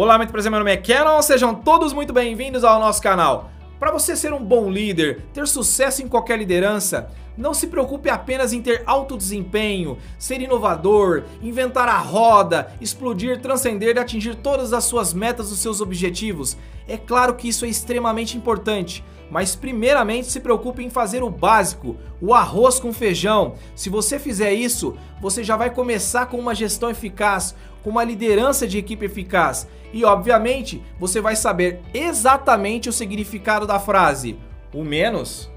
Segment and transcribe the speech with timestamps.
[0.00, 3.50] Olá, muito prazer, meu nome é Kenon, sejam todos muito bem-vindos ao nosso canal.
[3.80, 8.52] Para você ser um bom líder, ter sucesso em qualquer liderança, não se preocupe apenas
[8.52, 14.82] em ter alto desempenho, ser inovador, inventar a roda, explodir, transcender e atingir todas as
[14.82, 16.58] suas metas, os seus objetivos.
[16.88, 21.96] É claro que isso é extremamente importante, mas primeiramente se preocupe em fazer o básico,
[22.20, 23.54] o arroz com feijão.
[23.76, 28.66] Se você fizer isso, você já vai começar com uma gestão eficaz, com uma liderança
[28.66, 29.68] de equipe eficaz.
[29.92, 34.36] E obviamente, você vai saber exatamente o significado da frase:
[34.74, 35.48] o menos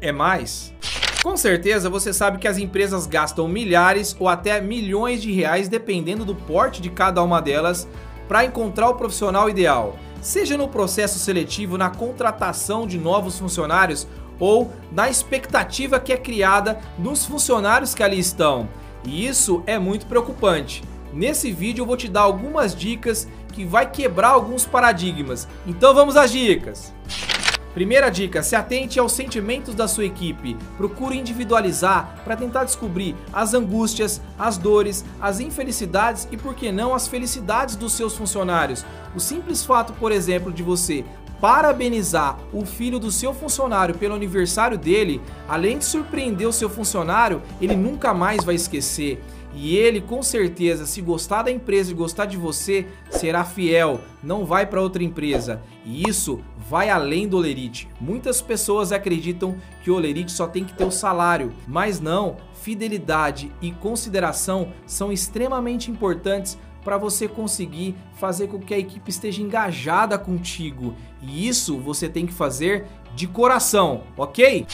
[0.00, 0.72] é mais.
[1.22, 6.24] Com certeza você sabe que as empresas gastam milhares ou até milhões de reais, dependendo
[6.24, 7.88] do porte de cada uma delas,
[8.28, 14.06] para encontrar o profissional ideal, seja no processo seletivo, na contratação de novos funcionários
[14.38, 18.68] ou na expectativa que é criada nos funcionários que ali estão.
[19.04, 20.82] E isso é muito preocupante.
[21.12, 25.46] Nesse vídeo eu vou te dar algumas dicas que vai quebrar alguns paradigmas.
[25.66, 26.92] Então vamos às dicas.
[27.74, 30.56] Primeira dica: se atente aos sentimentos da sua equipe.
[30.76, 36.94] Procure individualizar para tentar descobrir as angústias, as dores, as infelicidades e, por que não,
[36.94, 38.86] as felicidades dos seus funcionários.
[39.14, 41.04] O simples fato, por exemplo, de você
[41.40, 47.42] parabenizar o filho do seu funcionário pelo aniversário dele, além de surpreender o seu funcionário,
[47.60, 49.22] ele nunca mais vai esquecer.
[49.54, 54.44] E ele, com certeza, se gostar da empresa e gostar de você, será fiel, não
[54.44, 55.62] vai para outra empresa.
[55.84, 57.88] E isso vai além do Olerite.
[58.00, 62.36] Muitas pessoas acreditam que o Olerite só tem que ter o salário, mas não.
[62.54, 69.40] Fidelidade e consideração são extremamente importantes para você conseguir fazer com que a equipe esteja
[69.40, 70.94] engajada contigo.
[71.22, 74.66] E isso você tem que fazer de coração, ok?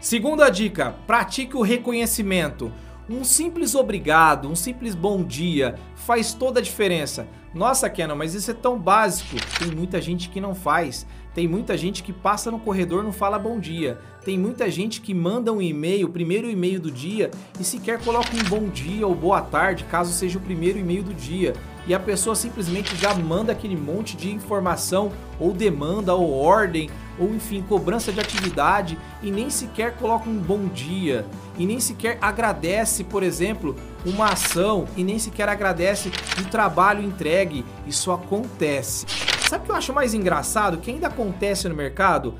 [0.00, 2.70] Segunda dica: pratique o reconhecimento.
[3.08, 7.28] Um simples obrigado, um simples bom dia faz toda a diferença.
[7.54, 9.36] Nossa, Kenan, mas isso é tão básico.
[9.58, 11.06] Tem muita gente que não faz.
[11.32, 13.98] Tem muita gente que passa no corredor não fala bom dia.
[14.24, 18.34] Tem muita gente que manda um e-mail, o primeiro e-mail do dia, e sequer coloca
[18.34, 21.54] um bom dia ou boa tarde, caso seja o primeiro e-mail do dia.
[21.86, 27.34] E a pessoa simplesmente já manda aquele monte de informação, ou demanda, ou ordem, ou
[27.34, 31.26] enfim, cobrança de atividade, e nem sequer coloca um bom dia,
[31.58, 36.10] e nem sequer agradece, por exemplo, uma ação, e nem sequer agradece
[36.40, 37.64] um trabalho entregue.
[37.86, 39.06] Isso acontece.
[39.48, 40.78] Sabe o que eu acho mais engraçado?
[40.78, 42.34] Que ainda acontece no mercado?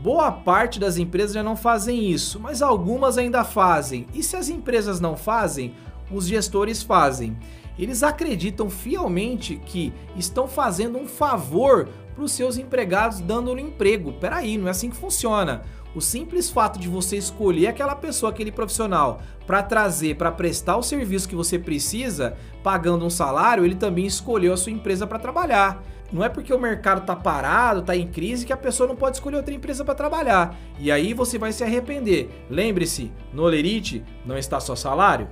[0.00, 4.06] Boa parte das empresas já não fazem isso, mas algumas ainda fazem.
[4.12, 5.74] E se as empresas não fazem,
[6.10, 7.36] os gestores fazem.
[7.78, 14.12] Eles acreditam fielmente que estão fazendo um favor para os seus empregados dando-lhe emprego.
[14.14, 15.62] Peraí, não é assim que funciona.
[15.94, 20.82] O simples fato de você escolher aquela pessoa, aquele profissional, para trazer, para prestar o
[20.82, 25.82] serviço que você precisa, pagando um salário, ele também escolheu a sua empresa para trabalhar.
[26.10, 29.16] Não é porque o mercado está parado, está em crise, que a pessoa não pode
[29.16, 30.54] escolher outra empresa para trabalhar.
[30.78, 32.28] E aí você vai se arrepender.
[32.50, 35.28] Lembre-se, no Lerite não está só salário.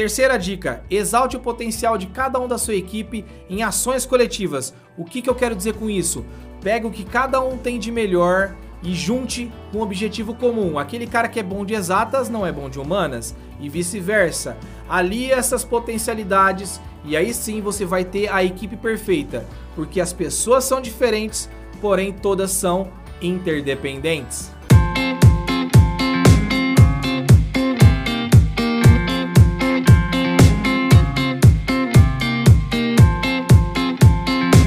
[0.00, 4.72] Terceira dica: exalte o potencial de cada um da sua equipe em ações coletivas.
[4.96, 6.24] O que, que eu quero dizer com isso?
[6.62, 10.78] Pega o que cada um tem de melhor e junte um objetivo comum.
[10.78, 14.56] Aquele cara que é bom de exatas não é bom de humanas e vice-versa.
[14.88, 19.44] Alie essas potencialidades e aí sim você vai ter a equipe perfeita,
[19.74, 21.46] porque as pessoas são diferentes,
[21.78, 22.90] porém todas são
[23.20, 24.50] interdependentes.